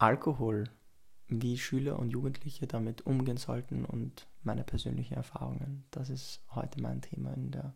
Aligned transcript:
Alkohol, 0.00 0.64
wie 1.28 1.58
Schüler 1.58 1.98
und 1.98 2.08
Jugendliche 2.08 2.66
damit 2.66 3.04
umgehen 3.04 3.36
sollten 3.36 3.84
und 3.84 4.26
meine 4.42 4.64
persönlichen 4.64 5.12
Erfahrungen. 5.12 5.84
Das 5.90 6.08
ist 6.08 6.40
heute 6.54 6.80
mein 6.80 7.02
Thema 7.02 7.34
in 7.34 7.50
der 7.50 7.74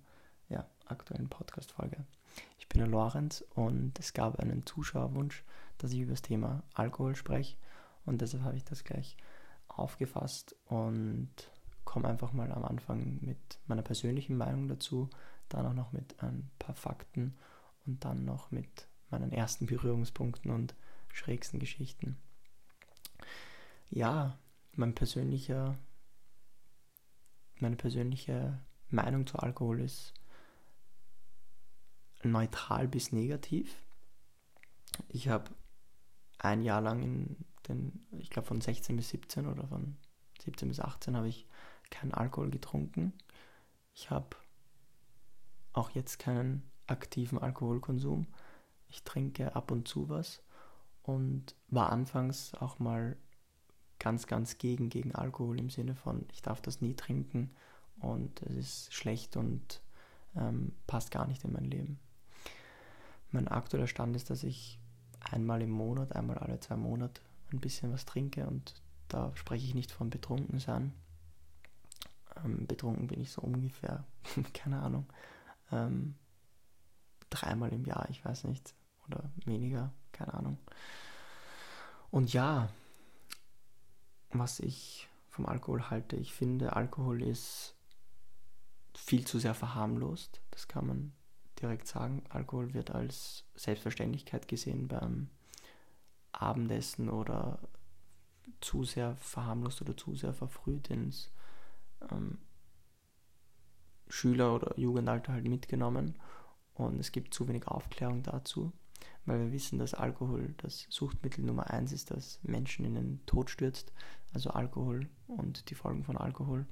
ja, 0.48 0.66
aktuellen 0.86 1.28
Podcast-Folge. 1.28 2.06
Ich 2.58 2.66
bin 2.66 2.78
der 2.78 2.88
Lorenz 2.88 3.44
und 3.54 3.98
es 3.98 4.14
gab 4.14 4.40
einen 4.40 4.64
Zuschauerwunsch, 4.64 5.44
dass 5.76 5.92
ich 5.92 6.00
über 6.00 6.12
das 6.12 6.22
Thema 6.22 6.62
Alkohol 6.72 7.14
spreche 7.14 7.58
und 8.06 8.22
deshalb 8.22 8.42
habe 8.42 8.56
ich 8.56 8.64
das 8.64 8.84
gleich 8.84 9.18
aufgefasst 9.68 10.56
und 10.64 11.28
komme 11.84 12.08
einfach 12.08 12.32
mal 12.32 12.50
am 12.52 12.64
Anfang 12.64 13.18
mit 13.20 13.58
meiner 13.66 13.82
persönlichen 13.82 14.38
Meinung 14.38 14.66
dazu, 14.68 15.10
dann 15.50 15.66
auch 15.66 15.74
noch 15.74 15.92
mit 15.92 16.22
ein 16.22 16.50
paar 16.58 16.74
Fakten 16.74 17.36
und 17.84 18.02
dann 18.02 18.24
noch 18.24 18.50
mit 18.50 18.88
meinen 19.10 19.30
ersten 19.30 19.66
Berührungspunkten 19.66 20.50
und 20.50 20.74
schrägsten 21.14 21.60
Geschichten. 21.60 22.16
Ja, 23.88 24.36
mein 24.72 24.94
persönlicher, 24.94 25.78
meine 27.60 27.76
persönliche 27.76 28.60
Meinung 28.90 29.26
zu 29.26 29.38
Alkohol 29.38 29.80
ist 29.80 30.12
neutral 32.24 32.88
bis 32.88 33.12
negativ. 33.12 33.76
Ich 35.08 35.28
habe 35.28 35.50
ein 36.38 36.62
Jahr 36.62 36.80
lang 36.80 37.02
in 37.02 37.36
den, 37.68 38.06
ich 38.18 38.30
glaube 38.30 38.48
von 38.48 38.60
16 38.60 38.96
bis 38.96 39.10
17 39.10 39.46
oder 39.46 39.68
von 39.68 39.96
17 40.42 40.68
bis 40.68 40.80
18 40.80 41.16
habe 41.16 41.28
ich 41.28 41.46
keinen 41.90 42.12
Alkohol 42.12 42.50
getrunken. 42.50 43.12
Ich 43.94 44.10
habe 44.10 44.36
auch 45.72 45.90
jetzt 45.90 46.18
keinen 46.18 46.68
aktiven 46.88 47.38
Alkoholkonsum. 47.38 48.26
Ich 48.88 49.04
trinke 49.04 49.54
ab 49.54 49.70
und 49.70 49.86
zu 49.86 50.08
was 50.08 50.43
und 51.04 51.54
war 51.68 51.90
anfangs 51.92 52.54
auch 52.54 52.78
mal 52.78 53.16
ganz, 53.98 54.26
ganz 54.26 54.58
gegen, 54.58 54.88
gegen 54.88 55.14
Alkohol 55.14 55.58
im 55.58 55.70
Sinne 55.70 55.94
von, 55.94 56.26
ich 56.32 56.42
darf 56.42 56.60
das 56.60 56.80
nie 56.80 56.94
trinken 56.94 57.54
und 58.00 58.42
es 58.42 58.56
ist 58.56 58.94
schlecht 58.94 59.36
und 59.36 59.80
ähm, 60.36 60.72
passt 60.86 61.10
gar 61.10 61.26
nicht 61.26 61.44
in 61.44 61.52
mein 61.52 61.64
Leben. 61.64 61.98
Mein 63.30 63.48
aktueller 63.48 63.86
Stand 63.86 64.16
ist, 64.16 64.30
dass 64.30 64.42
ich 64.42 64.78
einmal 65.20 65.62
im 65.62 65.70
Monat, 65.70 66.14
einmal 66.14 66.38
alle 66.38 66.60
zwei 66.60 66.76
Monate 66.76 67.20
ein 67.52 67.60
bisschen 67.60 67.92
was 67.92 68.04
trinke 68.04 68.46
und 68.46 68.82
da 69.08 69.32
spreche 69.36 69.66
ich 69.66 69.74
nicht 69.74 69.92
von 69.92 70.10
betrunken 70.10 70.58
sein. 70.58 70.92
Ähm, 72.44 72.66
betrunken 72.66 73.06
bin 73.06 73.20
ich 73.20 73.30
so 73.30 73.42
ungefähr, 73.42 74.04
keine 74.54 74.80
Ahnung, 74.80 75.06
ähm, 75.70 76.14
dreimal 77.30 77.72
im 77.72 77.84
Jahr, 77.84 78.08
ich 78.10 78.24
weiß 78.24 78.44
nicht, 78.44 78.74
oder 79.06 79.30
weniger, 79.44 79.92
keine 80.12 80.34
Ahnung. 80.34 80.58
Und 82.14 82.32
ja, 82.32 82.68
was 84.30 84.60
ich 84.60 85.08
vom 85.30 85.46
Alkohol 85.46 85.90
halte, 85.90 86.14
ich 86.14 86.32
finde, 86.32 86.76
Alkohol 86.76 87.20
ist 87.20 87.74
viel 88.96 89.26
zu 89.26 89.40
sehr 89.40 89.52
verharmlost, 89.52 90.40
das 90.52 90.68
kann 90.68 90.86
man 90.86 91.12
direkt 91.60 91.88
sagen. 91.88 92.22
Alkohol 92.28 92.72
wird 92.72 92.92
als 92.92 93.42
Selbstverständlichkeit 93.56 94.46
gesehen 94.46 94.86
beim 94.86 95.28
Abendessen 96.30 97.08
oder 97.08 97.58
zu 98.60 98.84
sehr 98.84 99.16
verharmlost 99.16 99.82
oder 99.82 99.96
zu 99.96 100.14
sehr 100.14 100.34
verfrüht 100.34 100.90
ins 100.90 101.32
ähm, 102.12 102.38
Schüler- 104.06 104.54
oder 104.54 104.78
Jugendalter 104.78 105.32
halt 105.32 105.48
mitgenommen 105.48 106.14
und 106.74 107.00
es 107.00 107.10
gibt 107.10 107.34
zu 107.34 107.48
wenig 107.48 107.66
Aufklärung 107.66 108.22
dazu, 108.22 108.72
weil 109.26 109.40
wir 109.40 109.52
wissen, 109.52 109.78
dass 109.78 109.94
Alkohol 109.94 110.54
das 110.58 110.86
Suchtmittel 110.90 111.44
Nummer 111.44 111.70
eins 111.70 111.92
ist, 111.92 112.10
das 112.10 112.38
Menschen 112.42 112.84
in 112.84 112.94
den 112.94 113.26
Tod 113.26 113.50
stürzt, 113.50 113.92
also 114.32 114.50
Alkohol 114.50 115.08
und 115.26 115.70
die 115.70 115.74
Folgen 115.74 116.04
von 116.04 116.16
Alkohol. 116.16 116.66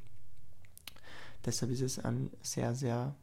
Deshalb 1.45 1.73
ist 1.73 1.81
es 1.81 1.99
ein 1.99 2.31
sehr, 2.43 2.75
sehr 2.75 3.15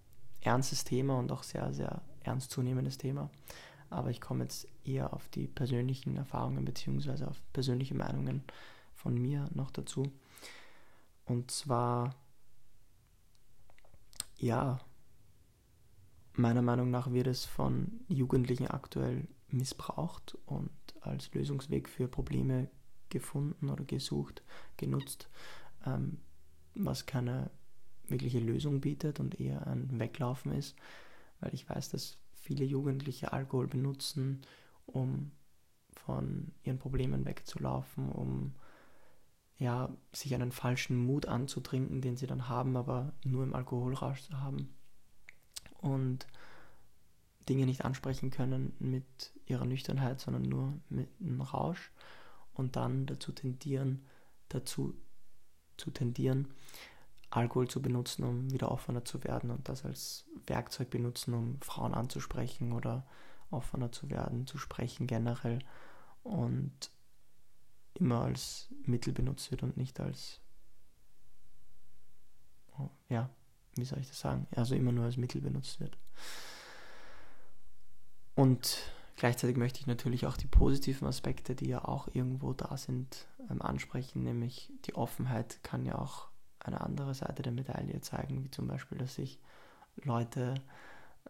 ernstes 0.41 0.83
Thema 0.83 1.17
und 1.17 1.31
auch 1.31 1.43
sehr, 1.43 1.73
sehr 1.73 2.01
ernst 2.21 2.51
zunehmendes 2.51 2.97
Thema. 2.97 3.29
Aber 3.89 4.09
ich 4.09 4.21
komme 4.21 4.43
jetzt 4.43 4.67
eher 4.83 5.13
auf 5.13 5.27
die 5.29 5.47
persönlichen 5.47 6.15
Erfahrungen 6.15 6.65
bzw. 6.65 7.25
auf 7.25 7.41
persönliche 7.53 7.95
Meinungen 7.95 8.43
von 8.93 9.15
mir 9.15 9.47
noch 9.53 9.71
dazu. 9.71 10.11
Und 11.25 11.51
zwar, 11.51 12.15
ja, 14.37 14.79
meiner 16.39 16.61
Meinung 16.61 16.89
nach 16.89 17.11
wird 17.11 17.27
es 17.27 17.45
von 17.45 18.01
Jugendlichen 18.07 18.67
aktuell 18.67 19.27
missbraucht 19.49 20.37
und 20.45 20.71
als 21.01 21.33
Lösungsweg 21.33 21.89
für 21.89 22.07
Probleme 22.07 22.69
gefunden 23.09 23.69
oder 23.69 23.83
gesucht, 23.83 24.43
genutzt, 24.77 25.29
ähm, 25.85 26.19
was 26.75 27.05
keine 27.05 27.49
wirkliche 28.07 28.39
Lösung 28.39 28.81
bietet 28.81 29.19
und 29.19 29.39
eher 29.39 29.67
ein 29.67 29.99
Weglaufen 29.99 30.53
ist, 30.53 30.75
weil 31.39 31.53
ich 31.53 31.69
weiß, 31.69 31.89
dass 31.89 32.17
viele 32.33 32.65
Jugendliche 32.65 33.33
Alkohol 33.33 33.67
benutzen, 33.67 34.41
um 34.85 35.31
von 35.93 36.51
ihren 36.63 36.79
Problemen 36.79 37.25
wegzulaufen, 37.25 38.09
um 38.09 38.55
ja, 39.57 39.89
sich 40.13 40.33
einen 40.33 40.51
falschen 40.51 40.97
Mut 40.97 41.25
anzutrinken, 41.25 42.01
den 42.01 42.15
sie 42.15 42.27
dann 42.27 42.47
haben, 42.47 42.77
aber 42.77 43.13
nur 43.23 43.43
im 43.43 43.53
Alkoholrausch 43.53 44.21
zu 44.21 44.39
haben. 44.39 44.69
Und 45.81 46.27
Dinge 47.47 47.65
nicht 47.65 47.83
ansprechen 47.83 48.29
können 48.29 48.73
mit 48.79 49.05
ihrer 49.47 49.65
Nüchternheit, 49.65 50.19
sondern 50.19 50.43
nur 50.43 50.73
mit 50.89 51.09
einem 51.19 51.41
Rausch 51.41 51.91
und 52.53 52.75
dann 52.75 53.05
dazu 53.07 53.31
tendieren, 53.31 54.05
dazu 54.49 54.93
zu 55.77 55.91
tendieren, 55.91 56.53
Alkohol 57.31 57.67
zu 57.67 57.81
benutzen, 57.81 58.23
um 58.23 58.51
wieder 58.51 58.71
offener 58.71 59.05
zu 59.05 59.23
werden 59.23 59.51
und 59.51 59.69
das 59.69 59.85
als 59.85 60.25
Werkzeug 60.47 60.89
benutzen, 60.89 61.33
um 61.33 61.61
Frauen 61.61 61.93
anzusprechen 61.93 62.71
oder 62.71 63.05
offener 63.51 63.91
zu 63.91 64.09
werden, 64.09 64.47
zu 64.47 64.57
sprechen 64.57 65.07
generell 65.07 65.59
und 66.23 66.91
immer 67.95 68.21
als 68.21 68.69
Mittel 68.83 69.13
benutzt 69.13 69.51
wird 69.51 69.63
und 69.63 69.77
nicht 69.77 69.99
als, 69.99 70.39
oh, 72.77 72.89
ja, 73.09 73.29
wie 73.75 73.85
soll 73.85 73.99
ich 73.99 74.07
das 74.07 74.19
sagen? 74.19 74.47
Also 74.55 74.75
immer 74.75 74.91
nur 74.91 75.05
als 75.05 75.17
Mittel 75.17 75.41
benutzt 75.41 75.79
wird. 75.79 75.97
Und 78.35 78.79
gleichzeitig 79.15 79.57
möchte 79.57 79.79
ich 79.79 79.87
natürlich 79.87 80.25
auch 80.25 80.37
die 80.37 80.47
positiven 80.47 81.07
Aspekte, 81.07 81.55
die 81.55 81.67
ja 81.67 81.83
auch 81.83 82.07
irgendwo 82.13 82.53
da 82.53 82.77
sind, 82.77 83.27
ähm, 83.49 83.61
ansprechen, 83.61 84.23
nämlich 84.23 84.71
die 84.85 84.95
Offenheit 84.95 85.61
kann 85.63 85.85
ja 85.85 85.97
auch 85.97 86.29
eine 86.59 86.81
andere 86.81 87.13
Seite 87.13 87.41
der 87.41 87.51
Medaille 87.51 88.01
zeigen, 88.01 88.43
wie 88.43 88.51
zum 88.51 88.67
Beispiel, 88.67 88.97
dass 88.97 89.15
sich 89.15 89.39
Leute 90.03 90.55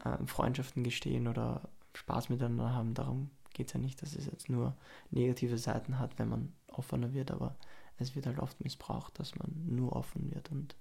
äh, 0.04 0.26
Freundschaften 0.26 0.84
gestehen 0.84 1.28
oder 1.28 1.70
Spaß 1.94 2.30
miteinander 2.30 2.74
haben. 2.74 2.94
Darum 2.94 3.30
geht 3.54 3.68
es 3.68 3.74
ja 3.74 3.80
nicht, 3.80 4.02
dass 4.02 4.16
es 4.16 4.26
jetzt 4.26 4.50
nur 4.50 4.76
negative 5.12 5.58
Seiten 5.58 6.00
hat, 6.00 6.18
wenn 6.20 6.30
man 6.30 6.54
offener 6.68 7.14
wird, 7.14 7.32
aber 7.32 7.56
es 7.98 8.16
wird 8.16 8.26
halt 8.26 8.40
oft 8.40 8.64
missbraucht, 8.64 9.20
dass 9.20 9.36
man 9.36 9.52
nur 9.66 9.94
offen 9.94 10.34
wird 10.34 10.52
und 10.52 10.76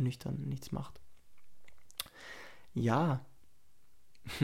nüchtern 0.00 0.40
nichts 0.42 0.72
macht. 0.72 1.00
Ja, 2.74 3.24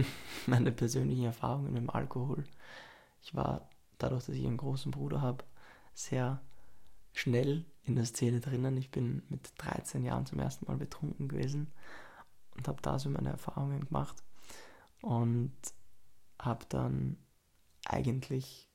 meine 0.46 0.72
persönlichen 0.72 1.24
Erfahrungen 1.24 1.72
mit 1.72 1.82
dem 1.82 1.90
Alkohol. 1.90 2.44
Ich 3.22 3.34
war 3.34 3.68
dadurch, 3.98 4.26
dass 4.26 4.34
ich 4.34 4.46
einen 4.46 4.56
großen 4.56 4.90
Bruder 4.90 5.20
habe, 5.20 5.44
sehr 5.94 6.40
schnell 7.12 7.64
in 7.84 7.94
der 7.94 8.06
Szene 8.06 8.40
drinnen. 8.40 8.76
Ich 8.76 8.90
bin 8.90 9.22
mit 9.28 9.52
13 9.58 10.04
Jahren 10.04 10.26
zum 10.26 10.40
ersten 10.40 10.66
Mal 10.66 10.76
betrunken 10.76 11.28
gewesen 11.28 11.72
und 12.56 12.66
habe 12.68 12.82
da 12.82 12.98
so 12.98 13.08
meine 13.08 13.30
Erfahrungen 13.30 13.84
gemacht 13.84 14.22
und 15.02 15.52
habe 16.38 16.64
dann 16.68 17.16
eigentlich 17.86 18.68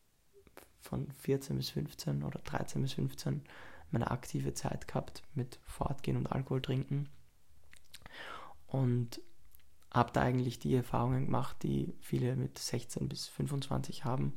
von 0.79 1.11
14 1.11 1.57
bis 1.57 1.71
15 1.71 2.23
oder 2.23 2.39
13 2.39 2.81
bis 2.81 2.93
15 2.93 3.43
meine 3.91 4.11
aktive 4.11 4.53
Zeit 4.53 4.87
gehabt 4.87 5.23
mit 5.33 5.59
Fortgehen 5.63 6.17
und 6.17 6.31
Alkohol 6.31 6.61
trinken 6.61 7.09
und 8.67 9.21
habe 9.91 10.11
da 10.13 10.21
eigentlich 10.21 10.59
die 10.59 10.75
Erfahrungen 10.75 11.25
gemacht, 11.25 11.57
die 11.63 11.95
viele 11.99 12.35
mit 12.35 12.57
16 12.59 13.09
bis 13.09 13.27
25 13.27 14.05
haben 14.05 14.35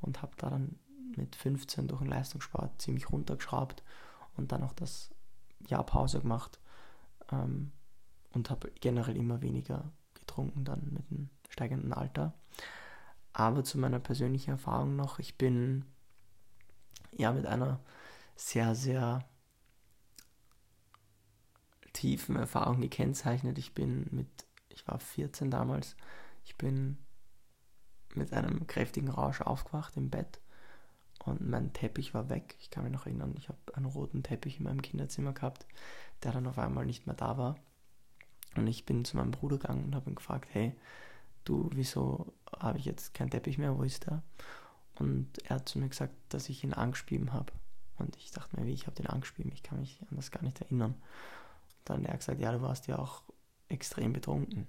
und 0.00 0.22
habe 0.22 0.32
da 0.36 0.50
dann 0.50 0.78
mit 1.16 1.36
15 1.36 1.88
durch 1.88 2.00
den 2.00 2.10
Leistungssport 2.10 2.80
ziemlich 2.82 3.10
runtergeschraubt 3.10 3.82
und 4.36 4.52
dann 4.52 4.62
auch 4.62 4.72
das 4.72 5.10
Jahr 5.66 5.84
Pause 5.84 6.20
gemacht 6.20 6.60
ähm, 7.32 7.72
und 8.32 8.50
habe 8.50 8.70
generell 8.80 9.16
immer 9.16 9.40
weniger 9.40 9.90
getrunken 10.14 10.64
dann 10.64 10.88
mit 10.92 11.10
dem 11.10 11.30
steigenden 11.48 11.92
Alter. 11.92 12.34
Aber 13.32 13.64
zu 13.64 13.78
meiner 13.78 14.00
persönlichen 14.00 14.50
Erfahrung 14.50 14.96
noch, 14.96 15.18
ich 15.18 15.38
bin 15.38 15.84
ja 17.12 17.32
mit 17.32 17.46
einer 17.46 17.80
sehr, 18.38 18.74
sehr 18.74 19.28
tiefen 21.92 22.36
Erfahrung 22.36 22.80
gekennzeichnet. 22.80 23.58
Ich 23.58 23.74
bin 23.74 24.06
mit, 24.12 24.28
ich 24.68 24.86
war 24.86 25.00
14 25.00 25.50
damals, 25.50 25.96
ich 26.44 26.56
bin 26.56 26.98
mit 28.14 28.32
einem 28.32 28.66
kräftigen 28.66 29.08
Rausch 29.08 29.40
aufgewacht 29.40 29.96
im 29.96 30.08
Bett 30.08 30.40
und 31.24 31.46
mein 31.46 31.72
Teppich 31.72 32.14
war 32.14 32.30
weg. 32.30 32.56
Ich 32.60 32.70
kann 32.70 32.84
mich 32.84 32.92
noch 32.92 33.06
erinnern, 33.06 33.34
ich 33.36 33.48
habe 33.48 33.58
einen 33.74 33.86
roten 33.86 34.22
Teppich 34.22 34.58
in 34.58 34.64
meinem 34.64 34.82
Kinderzimmer 34.82 35.32
gehabt, 35.32 35.66
der 36.22 36.32
dann 36.32 36.46
auf 36.46 36.58
einmal 36.58 36.86
nicht 36.86 37.06
mehr 37.06 37.16
da 37.16 37.36
war. 37.36 37.56
Und 38.56 38.66
ich 38.68 38.86
bin 38.86 39.04
zu 39.04 39.16
meinem 39.16 39.32
Bruder 39.32 39.58
gegangen 39.58 39.86
und 39.86 39.94
habe 39.94 40.10
ihn 40.10 40.16
gefragt, 40.16 40.48
hey, 40.52 40.74
du, 41.44 41.68
wieso 41.74 42.32
habe 42.56 42.78
ich 42.78 42.84
jetzt 42.84 43.14
keinen 43.14 43.30
Teppich 43.30 43.58
mehr, 43.58 43.76
wo 43.76 43.82
ist 43.82 44.06
der? 44.06 44.22
Und 44.94 45.38
er 45.44 45.56
hat 45.56 45.68
zu 45.68 45.78
mir 45.78 45.88
gesagt, 45.88 46.14
dass 46.28 46.48
ich 46.48 46.62
ihn 46.62 46.72
angespieben 46.72 47.32
habe. 47.32 47.52
Und 47.98 48.16
ich 48.16 48.30
dachte 48.30 48.58
mir, 48.58 48.66
wie, 48.66 48.72
ich 48.72 48.86
habe 48.86 48.96
den 48.96 49.06
angespieben, 49.06 49.52
ich 49.52 49.62
kann 49.62 49.80
mich 49.80 50.00
an 50.02 50.16
das 50.16 50.30
gar 50.30 50.42
nicht 50.42 50.60
erinnern. 50.60 50.92
Und 50.92 51.80
dann 51.84 52.02
hat 52.02 52.10
er 52.10 52.16
gesagt, 52.18 52.40
ja, 52.40 52.52
du 52.52 52.62
warst 52.62 52.86
ja 52.86 52.98
auch 52.98 53.22
extrem 53.68 54.12
betrunken. 54.12 54.66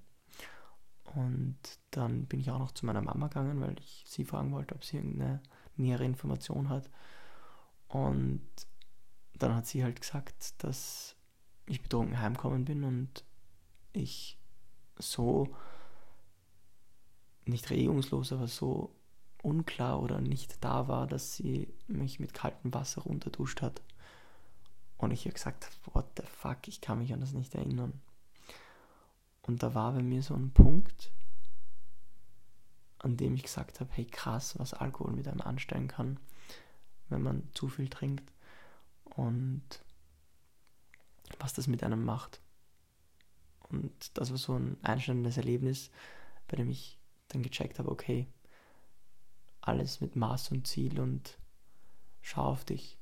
Und 1.15 1.57
dann 1.91 2.25
bin 2.25 2.39
ich 2.39 2.51
auch 2.51 2.59
noch 2.59 2.71
zu 2.71 2.85
meiner 2.85 3.01
Mama 3.01 3.27
gegangen, 3.27 3.61
weil 3.61 3.77
ich 3.79 4.03
sie 4.07 4.25
fragen 4.25 4.51
wollte, 4.51 4.75
ob 4.75 4.83
sie 4.83 4.97
irgendeine 4.97 5.41
nähere 5.75 6.05
Information 6.05 6.69
hat. 6.69 6.89
Und 7.87 8.47
dann 9.33 9.55
hat 9.55 9.65
sie 9.65 9.83
halt 9.83 10.01
gesagt, 10.01 10.63
dass 10.63 11.15
ich 11.65 11.81
betrunken 11.81 12.19
heimkommen 12.19 12.65
bin 12.65 12.83
und 12.83 13.23
ich 13.93 14.37
so 14.97 15.55
nicht 17.45 17.69
regungslos, 17.69 18.31
aber 18.31 18.47
so 18.47 18.93
unklar 19.41 20.01
oder 20.01 20.21
nicht 20.21 20.63
da 20.63 20.88
war, 20.88 21.07
dass 21.07 21.36
sie 21.36 21.74
mich 21.88 22.19
mit 22.19 22.33
kaltem 22.33 22.74
Wasser 22.74 23.01
runterduscht 23.01 23.62
hat. 23.62 23.81
Und 24.97 25.12
ich 25.12 25.21
habe 25.21 25.33
gesagt, 25.33 25.69
what 25.94 26.06
the 26.18 26.24
fuck, 26.25 26.68
ich 26.68 26.81
kann 26.81 27.00
mich 27.00 27.13
an 27.13 27.21
das 27.21 27.33
nicht 27.33 27.56
erinnern. 27.56 28.01
Und 29.44 29.63
da 29.63 29.74
war 29.74 29.94
bei 29.94 30.03
mir 30.03 30.21
so 30.21 30.36
ein 30.36 30.51
Punkt, 30.51 31.12
an 33.00 33.15
dem 33.15 33.33
ich 33.33 33.44
gesagt 33.44 33.80
habe, 33.80 33.89
hey 33.94 34.06
krass, 34.06 34.59
was 34.59 34.74
Alkohol 34.74 35.13
mit 35.13 35.27
einem 35.27 35.41
anstellen 35.41 35.88
kann, 35.88 36.19
wenn 37.07 37.21
man 37.21 37.47
zu 37.53 37.69
viel 37.69 37.89
trinkt 37.89 38.31
und 39.15 39.63
was 41.39 41.53
das 41.53 41.68
mit 41.68 41.83
einem 41.83 42.03
macht. 42.03 42.41
Und 43.69 44.18
das 44.18 44.31
war 44.31 44.38
so 44.38 44.53
ein 44.53 44.77
einschneidendes 44.83 45.38
Erlebnis, 45.38 45.91
bei 46.47 46.57
dem 46.57 46.69
ich 46.69 47.00
dann 47.30 47.44
gecheckt 47.44 47.80
habe, 47.80 47.89
okay, 47.89 48.27
alles 49.61 50.01
mit 50.01 50.15
Maß 50.15 50.51
und 50.51 50.67
Ziel 50.67 51.00
und 51.00 51.38
schau 52.21 52.44
auf 52.44 52.65
dich 52.65 52.97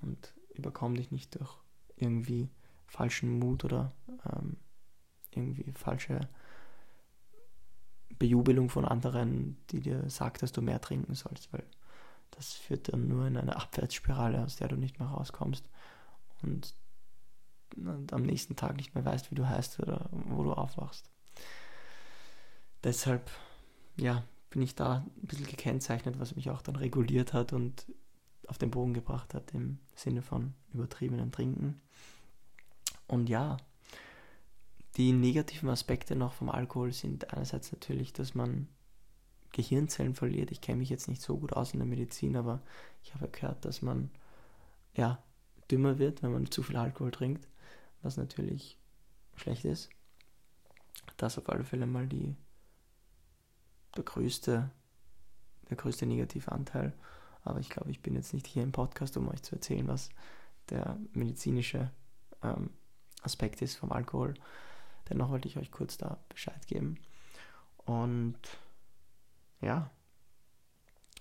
und 0.00 0.34
überkomm 0.54 0.94
dich 0.94 1.10
nicht 1.10 1.38
durch 1.38 1.56
irgendwie 1.96 2.50
falschen 2.86 3.38
Mut 3.38 3.64
oder 3.64 3.92
ähm, 4.30 4.56
irgendwie 5.30 5.72
falsche 5.72 6.20
Bejubelung 8.18 8.68
von 8.68 8.84
anderen, 8.84 9.56
die 9.70 9.80
dir 9.80 10.08
sagt, 10.10 10.42
dass 10.42 10.52
du 10.52 10.62
mehr 10.62 10.80
trinken 10.80 11.14
sollst, 11.14 11.52
weil 11.52 11.64
das 12.32 12.52
führt 12.52 12.92
dann 12.92 13.08
nur 13.08 13.26
in 13.26 13.36
eine 13.36 13.56
Abwärtsspirale, 13.56 14.44
aus 14.44 14.56
der 14.56 14.68
du 14.68 14.76
nicht 14.76 14.98
mehr 14.98 15.08
rauskommst 15.08 15.68
und, 16.42 16.74
und 17.76 18.12
am 18.12 18.22
nächsten 18.22 18.56
Tag 18.56 18.76
nicht 18.76 18.94
mehr 18.94 19.04
weißt, 19.04 19.30
wie 19.30 19.34
du 19.34 19.48
heißt 19.48 19.80
oder 19.80 20.08
wo 20.12 20.42
du 20.42 20.52
aufwachst. 20.52 21.10
Deshalb, 22.84 23.30
ja, 23.96 24.24
bin 24.52 24.62
ich 24.62 24.74
da 24.74 25.04
ein 25.22 25.26
bisschen 25.26 25.46
gekennzeichnet, 25.46 26.20
was 26.20 26.36
mich 26.36 26.50
auch 26.50 26.62
dann 26.62 26.76
reguliert 26.76 27.32
hat 27.32 27.52
und 27.52 27.86
auf 28.46 28.58
den 28.58 28.70
Boden 28.70 28.92
gebracht 28.92 29.34
hat 29.34 29.52
im 29.54 29.78
Sinne 29.96 30.20
von 30.20 30.52
übertriebenem 30.74 31.32
Trinken. 31.32 31.80
Und 33.08 33.28
ja, 33.28 33.56
die 34.96 35.12
negativen 35.12 35.70
Aspekte 35.70 36.16
noch 36.16 36.34
vom 36.34 36.50
Alkohol 36.50 36.92
sind 36.92 37.32
einerseits 37.32 37.72
natürlich, 37.72 38.12
dass 38.12 38.34
man 38.34 38.68
Gehirnzellen 39.52 40.14
verliert. 40.14 40.50
Ich 40.50 40.60
kenne 40.60 40.78
mich 40.78 40.90
jetzt 40.90 41.08
nicht 41.08 41.22
so 41.22 41.38
gut 41.38 41.54
aus 41.54 41.72
in 41.72 41.78
der 41.78 41.88
Medizin, 41.88 42.36
aber 42.36 42.60
ich 43.02 43.14
habe 43.14 43.28
gehört, 43.28 43.64
dass 43.64 43.80
man 43.80 44.10
ja 44.94 45.22
dümmer 45.70 45.98
wird, 45.98 46.22
wenn 46.22 46.32
man 46.32 46.50
zu 46.50 46.62
viel 46.62 46.76
Alkohol 46.76 47.10
trinkt, 47.10 47.48
was 48.02 48.18
natürlich 48.18 48.78
schlecht 49.34 49.64
ist. 49.64 49.88
Das 51.16 51.38
auf 51.38 51.48
alle 51.48 51.64
Fälle 51.64 51.86
mal 51.86 52.06
die 52.06 52.36
der 53.96 54.04
größte, 54.04 54.70
der 55.68 55.76
größte 55.76 56.06
negative 56.06 56.52
Anteil. 56.52 56.92
Aber 57.44 57.60
ich 57.60 57.70
glaube, 57.70 57.90
ich 57.90 58.00
bin 58.00 58.14
jetzt 58.14 58.32
nicht 58.32 58.46
hier 58.46 58.62
im 58.62 58.72
Podcast, 58.72 59.16
um 59.16 59.28
euch 59.28 59.42
zu 59.42 59.56
erzählen, 59.56 59.88
was 59.88 60.10
der 60.70 60.96
medizinische 61.12 61.90
ähm, 62.42 62.70
Aspekt 63.22 63.62
ist 63.62 63.76
vom 63.76 63.92
Alkohol. 63.92 64.34
Dennoch 65.08 65.30
wollte 65.30 65.48
ich 65.48 65.56
euch 65.56 65.70
kurz 65.70 65.96
da 65.96 66.18
Bescheid 66.28 66.66
geben. 66.66 66.98
Und 67.84 68.38
ja, 69.60 69.90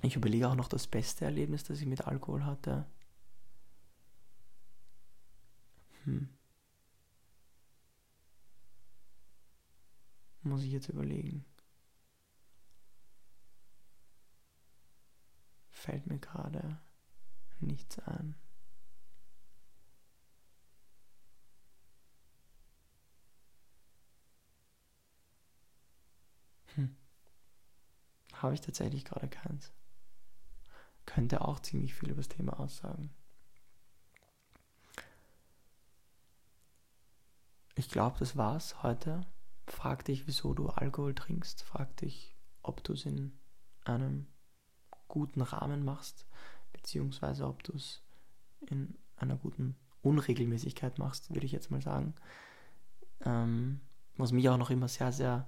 ich 0.01 0.15
überlege 0.15 0.47
auch 0.47 0.55
noch 0.55 0.67
das 0.67 0.87
beste 0.87 1.25
Erlebnis, 1.25 1.63
das 1.63 1.79
ich 1.79 1.87
mit 1.87 2.07
Alkohol 2.07 2.45
hatte. 2.45 2.85
Hm. 6.03 6.29
Muss 10.43 10.63
ich 10.63 10.71
jetzt 10.71 10.89
überlegen. 10.89 11.45
Fällt 15.81 16.05
mir 16.05 16.19
gerade 16.19 16.79
nichts 17.59 17.97
ein. 17.97 18.35
Hm. 26.75 26.95
Habe 28.33 28.53
ich 28.53 28.61
tatsächlich 28.61 29.05
gerade 29.05 29.27
keins. 29.27 29.71
Könnte 31.07 31.41
auch 31.41 31.59
ziemlich 31.59 31.95
viel 31.95 32.09
über 32.09 32.21
das 32.21 32.29
Thema 32.29 32.59
aussagen. 32.59 33.11
Ich 37.73 37.89
glaube, 37.89 38.19
das 38.19 38.37
war's 38.37 38.83
heute. 38.83 39.25
Frag 39.65 40.05
dich, 40.05 40.27
wieso 40.27 40.53
du 40.53 40.69
Alkohol 40.69 41.15
trinkst. 41.15 41.63
Frag 41.63 41.97
dich, 41.97 42.37
ob 42.61 42.83
du 42.83 42.93
es 42.93 43.07
in 43.07 43.35
einem 43.83 44.30
guten 45.11 45.41
Rahmen 45.41 45.83
machst, 45.85 46.25
beziehungsweise 46.73 47.45
ob 47.45 47.61
du 47.63 47.73
es 47.73 48.01
in 48.67 48.95
einer 49.17 49.35
guten 49.35 49.75
Unregelmäßigkeit 50.01 50.97
machst, 50.97 51.33
würde 51.33 51.45
ich 51.45 51.51
jetzt 51.51 51.69
mal 51.69 51.81
sagen. 51.81 52.15
Ähm, 53.23 53.81
was 54.17 54.31
mich 54.31 54.49
auch 54.49 54.57
noch 54.57 54.71
immer 54.71 54.87
sehr, 54.87 55.11
sehr 55.11 55.47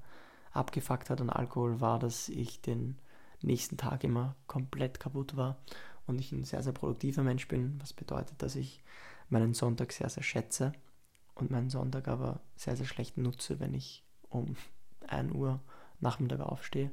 abgefuckt 0.51 1.09
hat 1.09 1.21
an 1.21 1.29
Alkohol, 1.29 1.79
war, 1.79 1.97
dass 1.97 2.29
ich 2.29 2.61
den 2.61 2.99
nächsten 3.41 3.77
Tag 3.77 4.03
immer 4.03 4.35
komplett 4.47 4.99
kaputt 4.99 5.35
war 5.35 5.57
und 6.05 6.19
ich 6.19 6.31
ein 6.31 6.43
sehr, 6.43 6.61
sehr 6.61 6.73
produktiver 6.73 7.23
Mensch 7.23 7.47
bin, 7.47 7.79
was 7.81 7.93
bedeutet, 7.93 8.41
dass 8.41 8.55
ich 8.55 8.83
meinen 9.29 9.53
Sonntag 9.53 9.91
sehr, 9.93 10.09
sehr 10.09 10.23
schätze 10.23 10.73
und 11.35 11.51
meinen 11.51 11.69
Sonntag 11.69 12.07
aber 12.07 12.41
sehr, 12.55 12.75
sehr 12.75 12.85
schlecht 12.85 13.17
nutze, 13.17 13.59
wenn 13.59 13.73
ich 13.73 14.03
um 14.29 14.55
1 15.07 15.33
Uhr 15.33 15.61
Nachmittag 15.99 16.41
aufstehe 16.41 16.91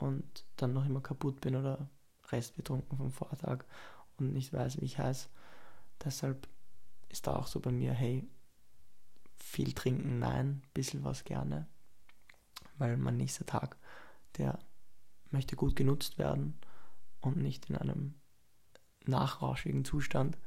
und 0.00 0.44
dann 0.56 0.72
noch 0.72 0.86
immer 0.86 1.00
kaputt 1.00 1.40
bin 1.40 1.56
oder 1.56 1.88
restbetrunken 2.30 2.96
vom 2.96 3.12
Vortag 3.12 3.64
und 4.18 4.32
nicht 4.32 4.52
weiß, 4.52 4.80
wie 4.80 4.84
ich 4.84 4.98
heiße. 4.98 5.28
Deshalb 6.04 6.48
ist 7.08 7.26
da 7.26 7.36
auch 7.36 7.46
so 7.46 7.60
bei 7.60 7.72
mir, 7.72 7.92
hey, 7.92 8.26
viel 9.36 9.72
trinken, 9.72 10.18
nein, 10.18 10.62
bisschen 10.74 11.04
was 11.04 11.24
gerne, 11.24 11.66
weil 12.78 12.96
mein 12.96 13.16
nächster 13.16 13.46
Tag, 13.46 13.76
der 14.38 14.58
möchte 15.30 15.56
gut 15.56 15.76
genutzt 15.76 16.18
werden 16.18 16.58
und 17.20 17.36
nicht 17.36 17.68
in 17.68 17.76
einem 17.76 18.14
nachrauschigen 19.06 19.84
Zustand. 19.84 20.38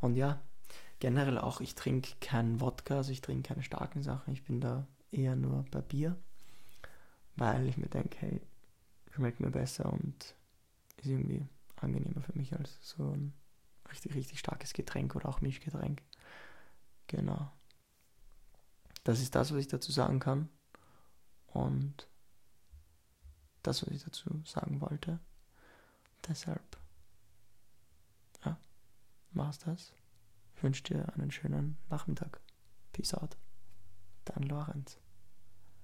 Und 0.00 0.16
ja, 0.16 0.40
generell 0.98 1.38
auch, 1.38 1.60
ich 1.60 1.74
trinke 1.74 2.12
keinen 2.20 2.60
Wodka, 2.60 2.96
also 2.96 3.12
ich 3.12 3.20
trinke 3.20 3.48
keine 3.48 3.62
starken 3.62 4.02
Sachen, 4.02 4.32
ich 4.32 4.44
bin 4.44 4.60
da 4.60 4.86
eher 5.10 5.36
nur 5.36 5.64
bei 5.70 5.80
Bier, 5.80 6.16
weil 7.36 7.66
ich 7.66 7.76
mir 7.76 7.88
denke, 7.88 8.18
hey, 8.20 8.40
schmeckt 9.20 9.40
mir 9.40 9.50
besser 9.50 9.92
und 9.92 10.34
ist 10.96 11.06
irgendwie 11.06 11.46
angenehmer 11.76 12.22
für 12.22 12.36
mich 12.38 12.54
als 12.54 12.78
so 12.80 13.10
ein 13.10 13.34
richtig, 13.90 14.14
richtig 14.14 14.38
starkes 14.38 14.72
Getränk 14.72 15.14
oder 15.14 15.28
auch 15.28 15.42
Mischgetränk. 15.42 16.02
Genau. 17.06 17.52
Das 19.04 19.20
ist 19.20 19.34
das, 19.34 19.52
was 19.52 19.58
ich 19.58 19.68
dazu 19.68 19.92
sagen 19.92 20.20
kann. 20.20 20.48
Und 21.48 22.08
das, 23.62 23.82
was 23.82 23.90
ich 23.90 24.02
dazu 24.02 24.42
sagen 24.46 24.80
wollte. 24.80 25.20
Deshalb, 26.26 26.78
ja, 28.44 28.58
war's 29.32 29.58
das. 29.58 29.92
Ich 30.56 30.62
wünsche 30.62 30.82
dir 30.82 31.12
einen 31.14 31.30
schönen 31.30 31.76
Nachmittag. 31.90 32.40
Peace 32.92 33.12
out. 33.12 33.36
Dein 34.24 34.44
Lorenz. 34.44 34.98